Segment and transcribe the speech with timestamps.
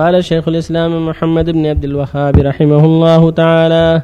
[0.00, 4.02] قال شيخ الإسلام محمد بن عبد الوهاب رحمه الله تعالى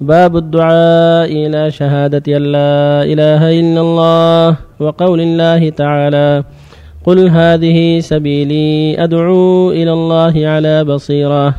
[0.00, 6.44] باب الدعاء إلى شهادة أن لا إله إلا الله وقول الله تعالى
[7.04, 11.54] قل هذه سبيلي أدعو إلى الله على بصيرة.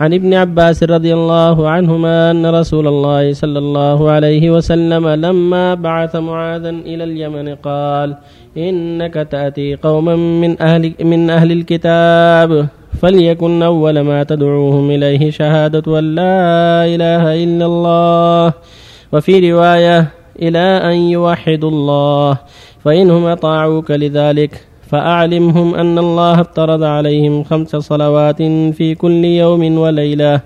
[0.00, 6.16] عن ابن عباس رضي الله عنهما أن رسول الله صلى الله عليه وسلم لما بعث
[6.16, 8.16] معاذا إلى اليمن قال
[8.56, 12.68] إنك تأتي قوما من أهل, من أهل الكتاب.
[13.00, 18.52] فليكن أول ما تدعوهم إليه شهادة أن لا إله إلا الله.
[19.12, 20.08] وفي رواية
[20.42, 22.38] إلى أن يوحدوا الله.
[22.84, 28.42] فإنهم أطاعوك لذلك فأعلمهم أن الله افترض عليهم خمس صلوات
[28.76, 30.40] في كل يوم وليلة.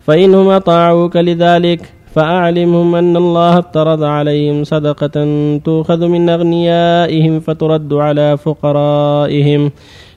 [0.00, 5.16] فإنهم أطاعوك لذلك فأعلمهم أن الله افترض عليهم صدقة
[5.64, 9.70] تؤخذ من أغنيائهم فترد على فقرائهم.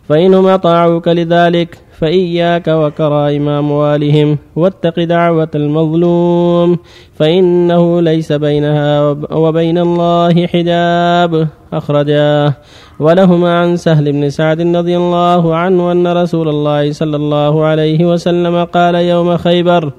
[0.10, 6.78] فإنهم أطاعوك لذلك فإياك وكرائم أموالهم واتق دعوة المظلوم
[7.16, 11.48] فإنه ليس بينها وبين الله حجاب.
[11.74, 12.54] أخرجاه.
[13.00, 18.64] ولهما عن سهل بن سعد رضي الله عنه أن رسول الله صلى الله عليه وسلم
[18.64, 19.92] قال يوم خيبر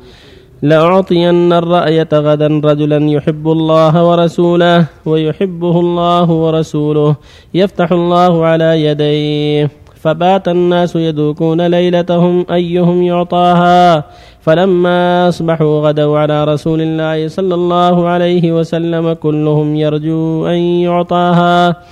[0.63, 7.17] لأعطين الرأية غدا رجلا يحب الله ورسوله ويحبه الله ورسوله
[7.55, 9.86] يفتح الله على يديه.
[10.07, 14.05] فبات الناس يدوكون ليلتهم أيهم يعطاها.
[14.41, 21.83] فلما أصبحوا غدوا على رسول الله صلى الله عليه وسلم كلهم يرجو أن يعطاها.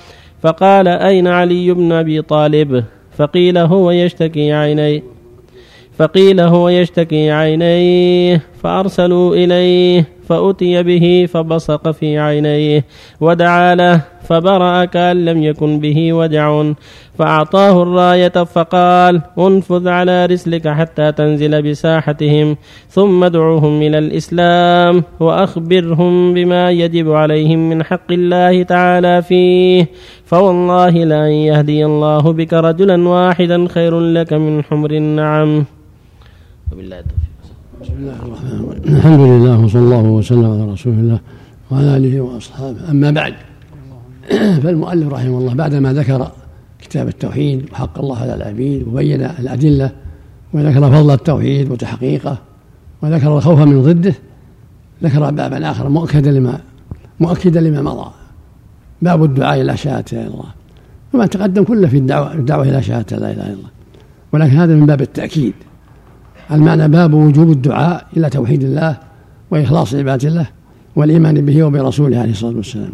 [0.43, 2.83] فقال أين علي بن أبي طالب؟
[3.17, 5.03] فقيل هو يشتكي عينيه.
[5.99, 8.41] فقيل هو يشتكي عينيه.
[8.65, 12.85] فأرسلوا إليه فأتي به فبصق في عينيه
[13.21, 16.63] ودعا له فبرأ كأن لم يكن به وجع
[17.17, 22.57] فأعطاه الراية فقال انفذ على رسلك حتى تنزل بساحتهم
[22.89, 29.87] ثم ادعوهم إلى الإسلام وأخبرهم بما يجب عليهم من حق الله تعالى فيه.
[30.25, 35.65] فوالله لأن يهدي الله بك رجلا واحدا خير لك من حمر النعم.
[36.71, 37.34] وبالله التوفيق.
[37.85, 41.19] بسم الله الرحمن الرحيم الحمد لله وصلى الله وسلم على رسول الله
[41.71, 42.91] وعلى آله وأصحابه.
[42.91, 43.33] أما بعد
[44.63, 46.31] فالمؤلف رحمه الله بعدما ذكر
[46.79, 49.91] كتاب التوحيد وحق الله على العبيد وبين الأدلة
[50.53, 52.37] وذكر فضل التوحيد وتحقيقه
[53.01, 54.13] وذكر الخوف من ضده
[55.03, 56.59] ذكر بابا آخر مؤكدا لما
[57.19, 58.11] مؤكدا لما مضى.
[59.01, 60.49] باب الدعاء إلى شهاده الله.
[61.13, 63.69] وما تقدم كله في الدعوه الدعوة إلى شهاده لا اله الا الله.
[64.33, 65.53] ولكن هذا من باب التأكيد.
[66.51, 68.97] المعنى باب وجوب الدعاء إلى توحيد الله
[69.51, 70.47] وإخلاص عبادة الله
[70.95, 72.91] والإيمان به وبرسوله عليه الصلاة والسلام.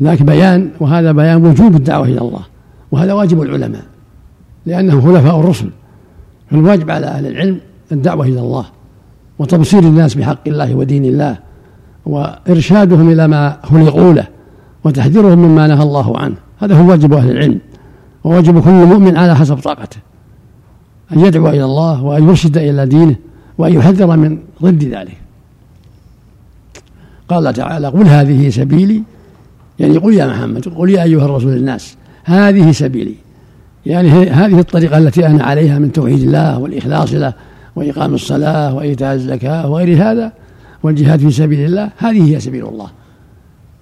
[0.00, 2.42] هناك بيان وهذا بيان وجوب الدعوة إلى الله
[2.92, 3.82] وهذا واجب العلماء
[4.66, 5.70] لأنهم خلفاء الرسل
[6.50, 7.60] فالواجب على أهل العلم
[7.92, 8.64] الدعوة إلى الله
[9.38, 11.38] وتبصير الناس بحق الله ودين الله
[12.06, 14.26] وإرشادهم إلى ما خلقوا له
[14.84, 16.34] وتحذيرهم مما نهى الله عنه.
[16.58, 17.58] هذا هو واجب أهل العلم
[18.24, 19.96] وواجب كل مؤمن على حسب طاقته.
[21.12, 23.16] أن يدعو إلى الله وأن يرشد إلى دينه
[23.58, 25.16] وأن يحذر من ضد ذلك.
[27.28, 29.02] قال تعالى قل هذه سبيلي.
[29.78, 33.14] يعني قل يا محمد قل يا أيها الرسول الناس هذه سبيلي.
[33.86, 37.32] يعني هذه الطريقة التي أنا عليها من توحيد الله والإخلاص له
[37.76, 40.32] وإقام الصلاة وإيتاء الزكاة وغير هذا
[40.82, 42.90] والجهاد في سبيل الله هذه هي سبيل الله.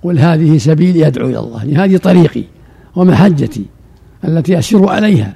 [0.03, 1.65] قل هذه سبيلي أدعو إلى الله.
[1.65, 2.43] يعني هذه طريقي
[2.97, 3.65] ومحجتي
[4.25, 5.35] التي أسير عليها.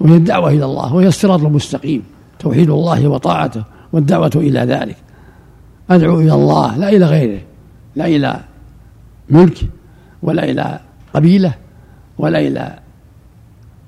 [0.00, 2.02] وهي الدعوة إلى الله وهي الصراط المستقيم
[2.38, 4.96] توحيد الله وطاعته والدعوة إلى ذلك.
[5.90, 7.40] أدعو إلى الله لا إلى غيره
[7.96, 8.40] لا إلى
[9.30, 9.58] ملك
[10.22, 10.80] ولا إلى
[11.14, 11.54] قبيلة
[12.18, 12.78] ولا إلى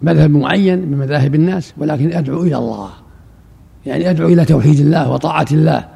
[0.03, 2.91] مذهب معين من مذاهب الناس ولكن أدعو إلى الله.
[3.87, 5.88] يعني أدعو إلى توحيد الله وطاعة الله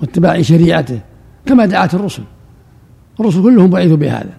[0.00, 1.00] واتباع شريعته
[1.46, 2.22] كما دعت الرسل.
[3.20, 4.32] الرسل كلهم بعثوا بهذا.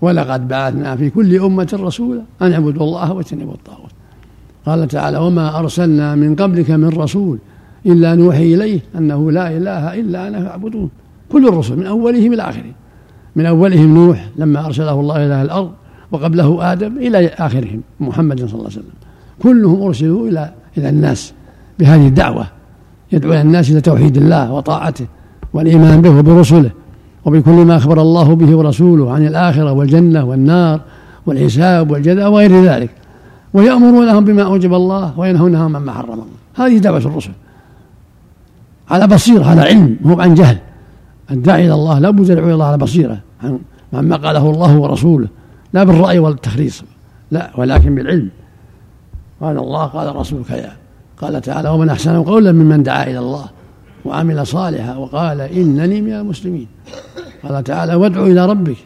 [0.00, 3.93] ولقد بعثنا في كل أمة رسولا أن اعبدوا الله واجتنبوا الطاغوت.
[4.66, 7.38] قال تعالى وما أرسلنا من قبلك من رسول
[7.86, 10.90] إلا نوحي إليه أنه لا إله إلا أنا فاعبدون.
[11.32, 12.72] كل الرسل من أولهم إلى آخرهم.
[13.36, 15.70] من أولهم نوح لما أرسله الله إلى الأرض
[16.12, 18.84] وقبله آدم إلى آخرهم محمد صلى الله عليه وسلم.
[19.42, 21.32] كلهم أرسلوا إلى إلى الناس
[21.78, 22.46] بهذه الدعوة.
[23.12, 25.06] يدعو الناس إلى توحيد الله وطاعته
[25.52, 26.70] والإيمان به وبرسله.
[27.24, 30.80] وبكل ما أخبر الله به ورسوله عن الآخرة والجنة والنار
[31.26, 32.90] والحساب والجزاء وغير ذلك.
[33.54, 36.26] ويأمرونهم بما أوجب الله وينهونهم عما حرم الله.
[36.54, 37.30] هذه دعوة الرسل.
[38.90, 40.58] على بصيرة على علم مو عن جهل.
[41.30, 43.18] الداعي إلى الله لا بد يدعو إلى الله على بصيرة.
[43.92, 45.28] عما قاله الله ورسوله.
[45.72, 46.82] لا بالرأي والتخريص
[47.30, 48.30] لا ولكن بالعلم.
[49.40, 50.72] قال الله قال الرسول كذا
[51.20, 53.46] قال تعالى ومن أحسن قولا ممن دعا إلى الله
[54.04, 56.66] وعمل صالحا وقال إنني من المسلمين
[57.42, 58.76] قال تعالى وادع إلى ربك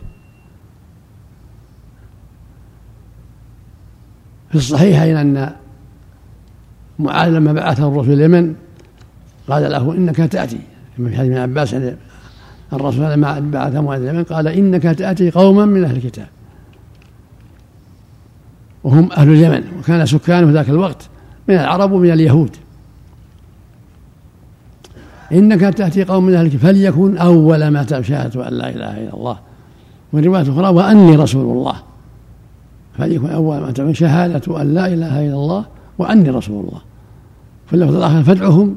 [4.49, 5.53] في الصحيحين أن
[6.99, 8.55] معاذ لما بعثه الرسول اليمن
[9.49, 10.61] قال له إنك تأتي.
[10.97, 11.77] في حديث ابن عباس
[12.73, 16.27] الرسول لما بعث معاذ اليمن قال إنك تأتي قوما من أهل الكتاب.
[18.85, 21.09] وهم أهل اليمن وكان سكانه ذاك الوقت
[21.49, 22.57] من العرب ومن اليهود.
[25.33, 29.39] إنك تأتي قوم من أهلك فليكن أول ما شهادة أن لا إله إلا الله.
[30.13, 31.88] وفي رواية أخرى وأني رسول الله.
[32.99, 35.65] فليكن أول ما تبشر شهادة أن لا إله إلا الله
[35.99, 36.81] وأني رسول الله.
[37.67, 38.77] في اللفظ الآخر فادعهم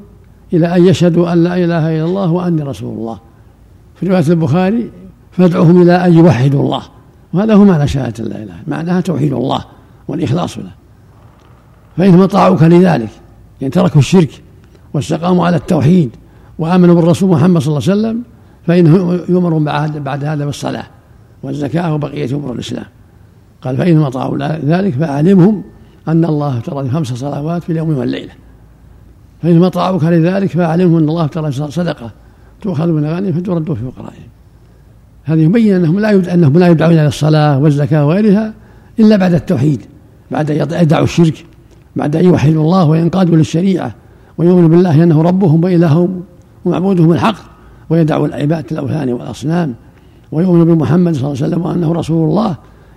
[0.53, 3.19] إلى أن يشهدوا أن لا إله إلا الله وأني رسول الله.
[3.95, 4.91] في رواية البخاري
[5.31, 6.81] فادعهم إلى أن يوحدوا الله.
[7.33, 9.65] وهذا هو معنى شهادة لا إله معناها توحيد الله
[10.07, 10.71] والإخلاص له.
[11.97, 13.09] فإنهم أطاعوك لذلك
[13.61, 14.41] يعني تركوا الشرك
[14.93, 16.09] واستقاموا على التوحيد
[16.59, 18.23] وآمنوا بالرسول محمد صلى الله عليه وسلم
[18.67, 19.63] فإنهم يؤمرون
[20.03, 20.85] بعد هذا بالصلاة
[21.43, 22.85] والزكاة وبقية أمور الإسلام.
[23.61, 25.63] قال فإنهم أطاعوا ذلك فأعلمهم
[26.07, 28.31] أن الله افترض خمس صلوات في اليوم والليلة
[29.41, 32.11] فإنهم أطاعوك لذلك فأعلمهم أن الله افترض صدقة
[32.61, 34.27] تؤخذ من أغانيهم فترد في فقرائهم
[35.23, 38.53] هذا يبين أنهم لا أنهم لا يدعون إلى الصلاة والزكاة وغيرها
[38.99, 39.81] إلا بعد التوحيد
[40.31, 41.45] بعد أن يدعوا الشرك
[41.95, 43.95] بعد أن يوحدوا الله وينقادوا للشريعة
[44.37, 46.21] ويؤمنوا بالله أنه ربهم وإلههم
[46.65, 47.35] ومعبودهم الحق
[47.89, 49.75] ويدعوا العبادة الأوثان والأصنام
[50.31, 52.55] ويؤمنوا بمحمد صلى الله عليه وسلم وأنه رسول الله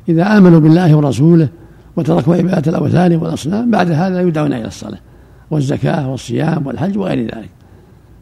[0.08, 1.48] إذا آمنوا بالله ورسوله
[1.96, 4.98] وتركوا عبادة الأوثان والأصنام بعد هذا يدعون إلى الصلاة
[5.50, 7.50] والزكاة والصيام والحج وغير ذلك.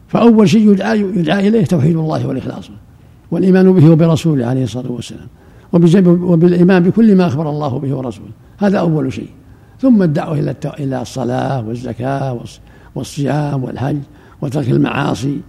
[0.07, 2.69] فأول شيء يدعى, يدعى إليه توحيد الله والإخلاص
[3.31, 5.27] والإيمان به وبرسوله عليه الصلاة والسلام
[6.07, 8.31] وبالإيمان بكل ما أخبر الله به ورسوله.
[8.57, 9.29] هذا أول شيء.
[9.81, 12.39] ثم الدعوة إلى إلى الصلاة والزكاة
[12.95, 13.97] والصيام والحج
[14.41, 15.41] وترك المعاصي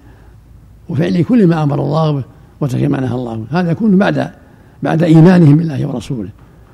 [0.88, 2.24] وفعل كل ما أمر الله به
[2.60, 4.30] وترك ما نهى الله هذا يكون بعد
[4.84, 6.28] بعد إيمانهم بالله ورسوله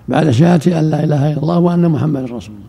[0.08, 2.68] بعد شهادة أن لا إله إلا الله وأن محمدا رسول الله.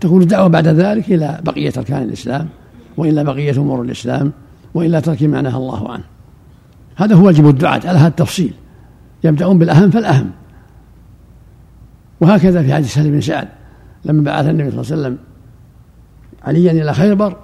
[0.00, 2.48] تكون الدعوة بعد ذلك إلى بقية أركان الإسلام
[2.96, 4.32] وإلى بقية أمور الإسلام
[4.74, 6.04] وإلى ترك ما نهى الله عنه.
[6.96, 8.52] هذا هو واجب الدعاة على هذا التفصيل.
[9.24, 10.30] يبدأون بالأهم فالأهم.
[12.20, 13.48] وهكذا في حديث سهل بن سعد
[14.04, 15.18] لما بعث النبي صلى الله عليه وسلم
[16.44, 17.36] عليا إلى خيبر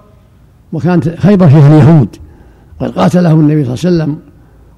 [0.73, 2.15] وكانت خيبر فيها اليهود
[2.79, 4.19] وقد قاتلهم النبي صلى الله عليه وسلم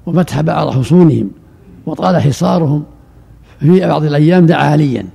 [0.06, 1.30] وفتح بعض حصونهم.
[1.88, 2.84] وطال حصارهم
[3.60, 5.06] في بعض الأيام دعا عليا.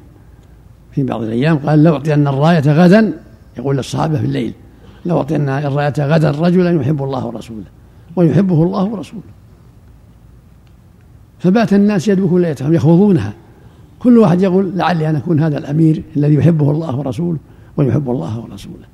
[0.91, 3.13] في بعض الأيام قال لو أعطينا الراية غدا
[3.57, 4.53] يقول للصحابة في الليل
[5.05, 7.63] لو أعطينا الراية غدا رجلا يحب الله ورسوله
[8.15, 9.23] ويحبه الله ورسوله.
[11.39, 13.33] فبات الناس يدبكون ليلتهم يخوضونها.
[13.99, 17.37] كل واحد يقول لعلي أن أكون هذا الأمير الذي يحبه الله ورسوله
[17.77, 18.85] ويحب الله ورسوله.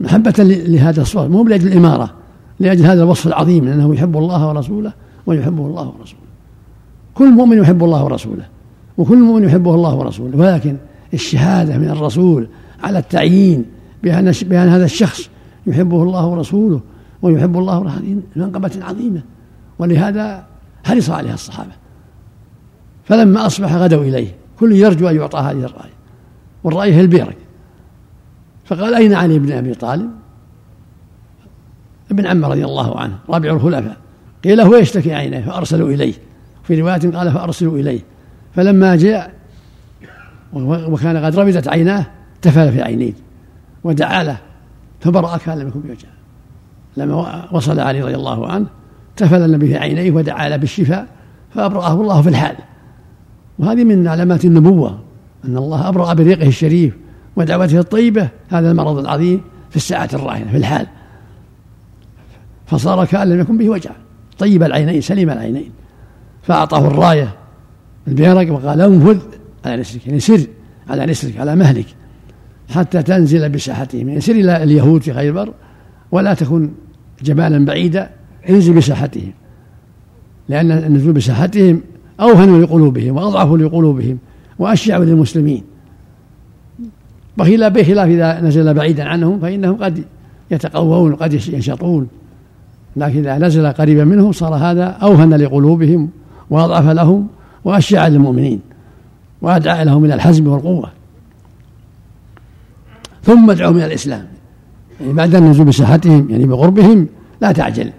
[0.00, 2.10] محبة لهذا الصوت مو لأجل الإمارة
[2.60, 4.92] لأجل هذا الوصف العظيم أنه يحب الله ورسوله.
[5.26, 6.26] ويحبه الله ورسوله.
[7.14, 8.46] كل مؤمن يحب الله ورسوله
[8.98, 10.76] وكل مؤمن يحبه الله ورسوله ولكن
[11.14, 12.48] الشهادة من الرسول
[12.82, 13.64] على التعيين
[14.02, 15.30] بأن, بأن هذا الشخص
[15.66, 16.80] يحبه الله ورسوله
[17.22, 19.22] ويحب الله ورسوله منقبة عظيمة.
[19.78, 20.46] ولهذا
[20.84, 21.72] حرص عليها الصحابة.
[23.04, 25.96] فلما أصبح غدوا إليه كل يرجو أن يعطى هذه الراية
[26.64, 27.36] والراية هي البيرك.
[28.64, 30.10] فقال أين علي بن أبي طالب؟
[32.10, 33.96] ابن عمه رضي الله عنه رابع الخلفاء.
[34.46, 36.14] قيل هو يشتكي عينيه فأرسلوا إليه.
[36.62, 38.00] في رواية قال فأرسلوا إليه.
[38.54, 39.32] فلما جاء
[40.52, 42.06] وكان قد رمزت عيناه
[42.42, 43.12] تفل في عينيه
[43.84, 44.38] ودعا له
[45.00, 46.08] فبرأ كان لم يكن بوجه
[46.96, 48.66] لما وصل علي رضي الله عنه
[49.16, 51.06] تفل النبي في عينيه ودعا له بالشفاء
[51.54, 52.56] فأبرأه الله في الحال.
[53.58, 55.00] وهذه من علامات النبوة
[55.44, 56.96] أن الله أبرأ بريقه الشريف
[57.36, 58.28] ودعوته الطيبة.
[58.48, 60.86] هذا المرض العظيم في الساعة الراهنة في الحال.
[62.66, 63.90] فصار كأن لم يكن به وجع
[64.38, 65.70] طيب العينين سليم العينين.
[66.42, 67.34] فأعطاه الراية.
[68.08, 69.18] البيرق وقال انفذ
[69.64, 70.46] على نسلك يعني سر
[70.88, 71.86] على نسلك على مهلك
[72.70, 75.52] حتى تنزل بساحتهم يعني سر إلى اليهود في خيبر
[76.12, 76.70] ولا تكن
[77.22, 78.10] جبالا بعيدا
[78.48, 79.32] انزل بساحتهم.
[80.48, 81.80] لأن النزول بساحتهم
[82.20, 84.18] أوهن لقلوبهم وأضعف لقلوبهم
[84.58, 85.62] وأشجع للمسلمين.
[87.36, 90.04] بخلاف إذا نزل بعيدا عنهم فإنهم قد
[90.50, 92.08] يتقوون وقد ينشطون.
[92.96, 96.08] لكن إذا نزل قريبا منهم صار هذا أوهن لقلوبهم
[96.50, 97.26] وأضعف لهم
[97.64, 98.60] وأشجع للمؤمنين
[99.42, 100.90] وأدعى لهم إلى الحزم والقوة.
[103.22, 104.26] ثم ادعوهم إلى الإسلام.
[105.00, 107.06] يعني بعد النزول بساحتهم يعني بقربهم
[107.40, 107.92] لا تعجل.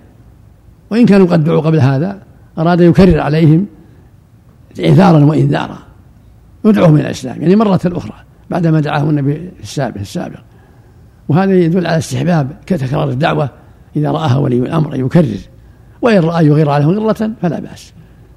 [0.92, 2.20] وإن كانوا قد دعوا قبل هذا
[2.58, 3.66] أراد يكرر عليهم
[4.86, 5.78] إعذارا وإنذارا.
[6.66, 7.42] ادعوهم إلى الإسلام.
[7.42, 8.14] يعني مرة أخرى
[8.50, 10.40] بعدما دعاهم النبي السابق السابق.
[11.30, 13.50] وهذا يدل على استحباب كتكرار الدعوة
[13.96, 15.40] إذا رآها ولي الأمر أن يكرر.
[16.02, 17.94] وإن رأى يغير عليهم غرة فلا بأس.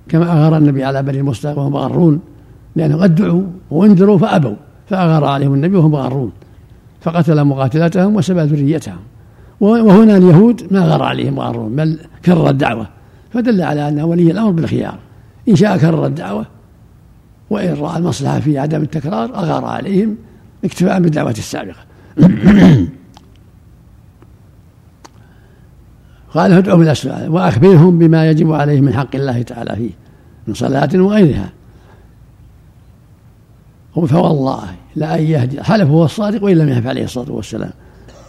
[0.08, 2.20] كما أغار النبي على بني المصطفى وهم غارون
[2.76, 4.54] لأنه قد دعوا وانذروا فأبوا.
[4.88, 6.32] فأغار عليهم النبي وهم غارون
[7.00, 8.98] فقتل مقاتلتهم وسبى ذريتهم.
[9.60, 12.86] وهنا اليهود ما غار عليهم غارون بل كرر الدعوة.
[13.30, 14.98] فدل على أن ولي الأمر بالخيار.
[15.48, 16.46] إن شاء كرر الدعوة.
[17.50, 20.16] وإن رأى المصلحة في عدم التكرار أغار عليهم
[20.64, 21.80] اكتفاء بالدعوة السابقة.
[26.34, 29.90] قال إلى السؤال وأخبرهم بما يجب عليهم من حق الله تعالى فيه
[30.46, 31.52] من صلاة وغيرها.
[33.94, 34.62] فوالله
[34.96, 37.70] لأن يهدي حلف هو الصادق وإن لم يحلف عليه الصلاة والسلام.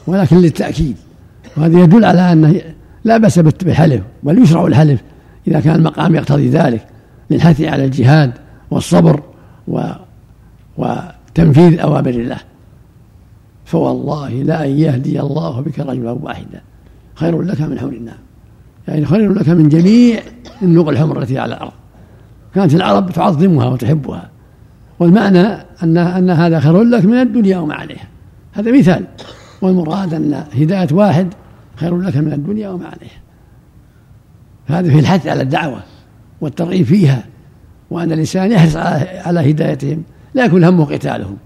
[0.07, 0.95] ولكن للتأكيد
[1.57, 2.61] وهذا يدل على أنه
[3.03, 5.01] لا بأس بالحلف بل يشرع الحلف
[5.47, 6.87] إذا كان المقام يقتضي ذلك
[7.29, 8.31] للحث على الجهاد
[8.71, 9.23] والصبر
[9.67, 9.81] و
[10.77, 12.37] وتنفيذ أوامر الله.
[13.65, 16.61] فوالله لأن يهدي الله بك رجلا واحدا.
[17.21, 18.17] خير لك من حمر النعم
[18.87, 20.19] يعني خير لك من جميع
[20.61, 21.71] النوق الحمر التي على الأرض.
[22.55, 24.29] كانت العرب تعظمها وتحبها.
[24.99, 25.39] والمعنى
[25.83, 28.07] أن أن هذا خير لك من الدنيا وما عليها.
[28.53, 29.05] هذا مثال.
[29.61, 31.27] والمراد أن هداية واحد
[31.75, 33.21] خير لك من الدنيا وما عليها.
[34.67, 35.79] فهذا في الحث على الدعوة
[36.41, 37.25] والترغيب فيها.
[37.91, 38.75] وأن الإنسان يحرص
[39.25, 40.03] على هدايتهم.
[40.33, 41.37] لا يكون همه قتالهم.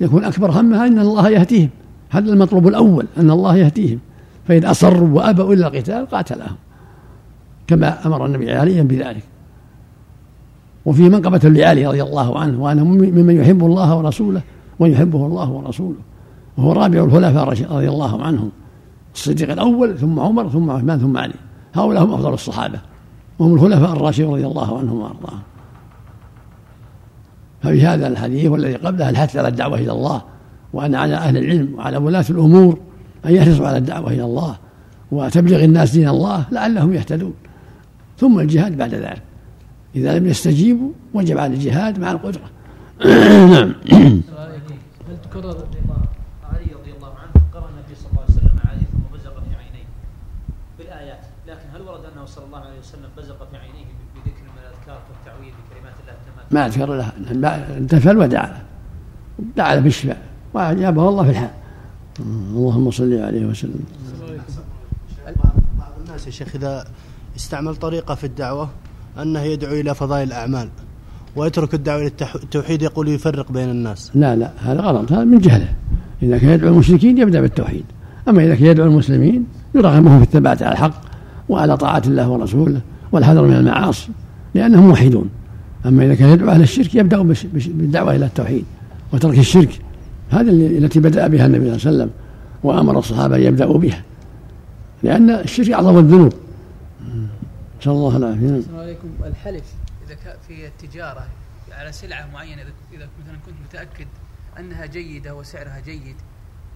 [0.00, 1.68] يكون أكبر همها أن الله يهديهم.
[2.10, 3.06] هذا المطلوب الأول.
[3.18, 3.98] أن الله يهديهم.
[4.48, 6.56] فإن أصروا وأبوا إلى القتال قاتلهم
[7.66, 9.24] كما أمر النبي عليا بذلك.
[10.84, 14.42] وفي منقبة لعلي رضي الله عنه وأنه ممن يحب الله ورسوله
[14.78, 15.98] ويحبه الله ورسوله.
[16.56, 18.50] وهو رابع الخلفاء رضي الله عنهم
[19.14, 21.34] الصديق الأول ثم عمر ثم عثمان ثم علي.
[21.74, 22.80] هؤلاء هم أفضل الصحابة.
[23.38, 25.40] وهم الخلفاء الراشدين رضي الله عنهم وأرضاهم.
[27.62, 30.22] ففي هذا الحديث والذي قبله الحث على الدعوة إلى الله
[30.72, 32.78] وأن على أهل العلم وعلى ولاة الأمور
[33.26, 34.56] أن يحرصوا على الدعوة إلى الله
[35.12, 37.34] وتبليغ الناس دين الله لعلهم يهتدون.
[38.18, 39.22] ثم الجهاد بعد ذلك.
[39.96, 42.50] إذا لم يستجيبوا وجب على الجهاد مع القدرة.
[43.04, 43.74] نعم
[45.08, 45.66] هل تكرر
[46.52, 49.86] علي رضي الله عنه؟ قرأ النبي صلى الله عليه وسلم عليه ثم بزق في عينيه
[50.78, 51.20] بالآيات.
[51.48, 55.52] لكن هل ورد أنه صلى الله عليه وسلم بزق في عينيه بذكر من الأذكار والتعويذ
[55.70, 56.14] بكلمات الله
[56.50, 57.76] ما أذكر له.
[57.76, 58.62] انتفل ودعا له
[59.56, 60.22] دعا له بالشفاء.
[60.54, 61.50] وأجابه الله في الحال
[62.20, 63.80] اللهم صل عليه وسلم.
[65.78, 66.84] بعض الناس يا شيخ إذا
[67.36, 68.68] استعمل طريقة في الدعوة
[69.22, 70.68] أنه يدعو إلى فضائل الأعمال
[71.36, 74.10] ويترك الدعوة إلى التوحيد يقول يفرق بين الناس.
[74.14, 75.74] لا لا هذا غلط هذا من جهله.
[76.22, 77.84] إذا كان يدعو المشركين يبدأ بالتوحيد.
[78.28, 81.00] أما إذا كان يدعو المسلمين يرغمهم في الثبات على الحق
[81.48, 82.80] وعلى طاعة الله ورسوله
[83.12, 84.08] والحذر من المعاصي
[84.54, 85.30] لأنهم موحدون.
[85.86, 87.22] أما إذا كان يدعو أهل الشرك يبدأ
[87.54, 88.64] بالدعوة إلى التوحيد
[89.12, 89.80] وترك الشرك
[90.34, 92.10] هذه التي بدأ بها النبي صلى الله عليه وسلم
[92.62, 94.02] وأمر الصحابة أن يبدأوا بها.
[95.02, 96.32] لأن الشرك أعظم الذنوب.
[97.80, 98.48] نسأل الله العافية.
[98.48, 99.08] السلام عليكم.
[99.24, 99.64] الحلف
[100.06, 101.26] إذا كان في التجارة
[101.72, 104.06] على سلعة معينة إذا مثلا كنت متأكد
[104.58, 106.16] أنها جيدة وسعرها جيد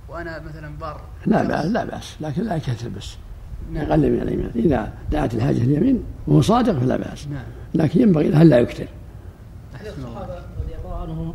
[0.08, 2.16] وأنا مثلا بار لا بأس لا بأس.
[2.20, 3.16] لكن لا يكثر بس.
[3.72, 3.84] نعم.
[3.84, 7.26] يقلل من اليمين إذا دعت الحاجة اليمين وهو صادق فلا بأس.
[7.26, 7.44] نعم.
[7.74, 8.88] لكن ينبغي له لا يكثر.
[9.74, 11.34] الصحابة رضي الله عنهم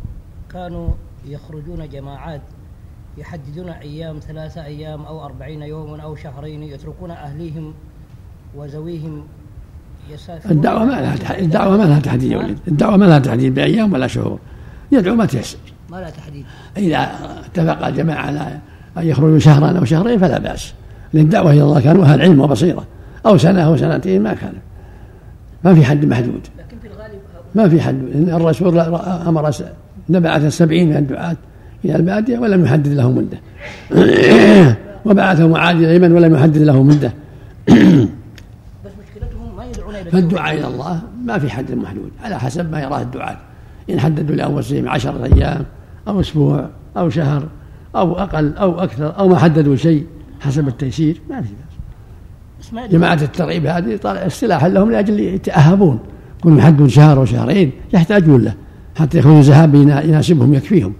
[0.52, 0.90] كانوا
[1.26, 2.40] يخرجون جماعات
[3.18, 7.74] يحددون أيام ثلاثة أيام أو أربعين يوما أو شهرين يتركون أهليهم
[8.56, 9.24] وزويهم
[10.50, 12.58] الدعوة ما لها الدعوة ما لها تحديد يا ولد.
[12.68, 14.38] الدعوة ما لها تحديد بأيام ولا شهور.
[14.92, 15.58] يدعو ما تيسر
[15.90, 16.44] ما لها تحديد.
[16.76, 17.10] إذا
[17.46, 18.58] اتفق الجماعة على
[18.98, 20.74] أن يخرجوا شهرا أو شهرين فلا بأس.
[21.12, 22.86] لأن الدعوة إلى الله كانوا أهل علم وبصيرة.
[23.26, 24.54] أو سنة أو سنتين ما كان.
[25.64, 26.46] ما في حد محدود.
[26.58, 27.20] لكن في الغالب
[27.54, 27.94] ما في حد.
[27.94, 29.50] إن الرسول أمر
[30.08, 31.36] نبعث السبعين من الدعاة
[31.84, 33.38] إلى البادية ولم يحدد له مدة.
[35.06, 37.12] وبعث معاذ إلى اليمن ولم يحدد له مدة.
[40.12, 43.36] فالدعاء إلى الله ما في حد محدود على حسب ما يراه الدعاة.
[43.90, 45.64] إن حددوا لأنفسهم عشرة أيام
[46.08, 47.48] أو أسبوع أو شهر
[47.96, 50.06] أو أقل أو أكثر أو ما حددوا شيء
[50.40, 55.98] حسب التيسير ما في بأس جماعة الترغيب هذه طالع اصطلاحا لهم لأجل يتأهبون.
[56.38, 58.54] يكونوا يحددون شهر وشهرين يحتاجون له.
[58.94, 60.92] حتى يخرجوا ذهاب يناسبهم يكفيهم.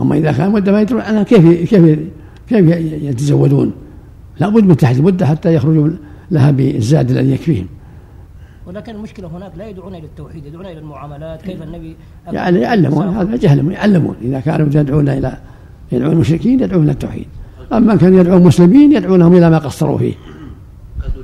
[0.00, 1.98] أما إذا كان مدة ما يدرون عنها كيف كيف
[2.48, 2.66] كيف
[3.02, 3.72] يتزودون؟
[4.40, 5.88] لابد من تحديد مدة حتى يخرجوا
[6.30, 7.66] لها بالزاد الذي يكفيهم.
[8.66, 11.96] ولكن المشكلة هناك لا يدعون إلى التوحيد يدعون إلى المعاملات كيف النبي
[12.32, 14.16] يعني يعلمون هذا جهل يعلمون.
[14.22, 15.38] إذا كانوا يدعون إلى
[15.92, 17.26] يدعون المشركين يدعون إلى التوحيد.
[17.72, 20.14] أما كانوا يدعون المسلمين يدعونهم إلى ما قصروا فيه.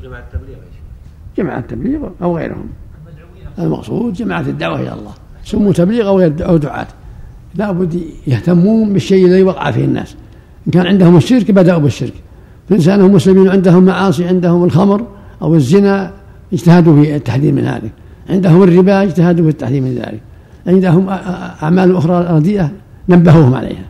[0.03, 0.59] جماعة التبليغ
[1.38, 2.69] جماعة التبليغ أو غيرهم.
[3.59, 5.12] المقصود جماعة الدعوة إلى الله.
[5.50, 6.87] سموا تبليغ أو أو دعاة.
[7.55, 7.93] لابد
[8.26, 10.11] يهتمون بالشيء الذي وقع فيه الناس.
[10.67, 12.17] إن كان عندهم الشرك بدأوا بالشرك.
[12.69, 15.07] فإنسانهم مسلمين عندهم معاصي عندهم الخمر
[15.43, 16.12] أو الزنا
[16.52, 17.90] اجتهدوا في التحذير من هذه.
[18.31, 20.21] عندهم الربا اجتهدوا في التحذير من ذلك.
[20.67, 21.09] عندهم
[21.62, 22.71] أعمال أخرى رديئة
[23.09, 23.85] نبهوهم عليها.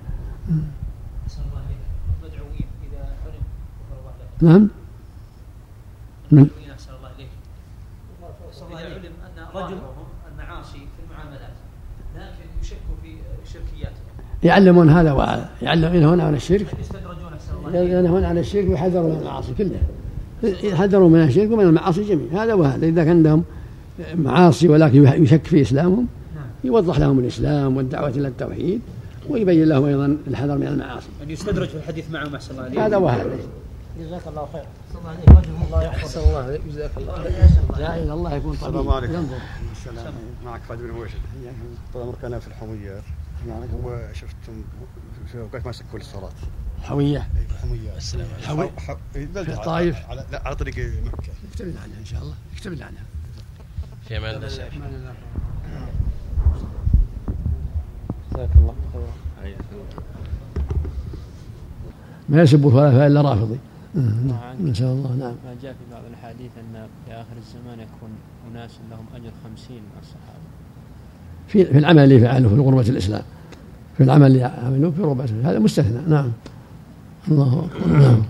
[4.42, 4.68] نعم
[6.30, 7.28] من أحسن الله إليك
[8.70, 11.56] إذا علم أن ظاهرهم المعاصي في المعاملات
[12.16, 13.10] لكن يشكوا في
[13.52, 16.66] شركياتهم يعلمون هذا وهذا يعلمون هنا عن الشرك.
[16.80, 17.18] يستدرجون
[17.74, 19.80] ينهون عن الشرك ويحذروا من المعاصي كلها.
[20.62, 22.44] يحذروا من الشرك ومن المعاصي جميعا.
[22.44, 22.86] هذا وهذا.
[22.86, 23.44] إذا كان عندهم
[24.14, 26.06] معاصي ولكن يشك في إسلامهم
[26.64, 28.80] يوضح لهم الإسلام والدعوة إلى التوحيد
[29.28, 31.08] ويبين لهم أيضا الحذر من المعاصي.
[31.28, 33.36] يستدرج في الحديث معهم أحسن الله هذا وهذا.
[34.00, 35.54] جزاك الله خير صلى الله عليه وسلم
[36.28, 37.14] الله عليك جزاك الله
[37.78, 38.74] لا إله الله يكون طبيب.
[38.74, 38.90] السلام.
[38.90, 39.26] عليكم
[40.44, 41.18] معك خالد بن مويشد
[41.94, 42.48] طال عمرك أنا في
[43.46, 44.64] الحميات وشفتم
[45.32, 46.30] في أوقات ما سكوا الصلاه
[46.82, 48.70] في الحميات السلام حوي-
[49.12, 51.32] في الطائف؟ على لا على طريق مكة.
[51.50, 52.34] اكتب لنا عنها إن شاء الله.
[52.54, 53.02] اكتب لنا عنها.
[54.08, 54.48] في أمان الله.
[58.32, 59.12] جزاك الله خيرا.
[62.28, 63.58] ما يسب الخلفاء إلا رافضي.
[63.94, 64.66] نعم.
[64.70, 65.12] نسأل الله.
[65.14, 65.34] نعم.
[65.44, 68.10] ما جاء في بعض الأحاديث أن في آخر الزمان يكون
[68.50, 70.48] أناس لهم أجر خمسين من الصحابة.
[71.48, 73.22] في في العمل اللي فعله في غربة الإسلام.
[73.96, 75.46] في العمل اللي عملوه في غربة الإسلام.
[75.46, 76.00] هذا مستثنى.
[76.08, 76.32] نعم.
[77.30, 77.98] الله أكبر.
[77.98, 78.22] نعم.